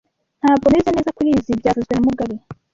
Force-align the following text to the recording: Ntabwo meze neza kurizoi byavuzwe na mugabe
Ntabwo 0.41 0.65
meze 0.73 0.89
neza 0.95 1.15
kurizoi 1.17 1.59
byavuzwe 1.61 1.91
na 1.93 2.01
mugabe 2.05 2.35